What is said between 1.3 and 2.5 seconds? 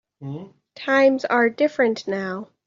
different now.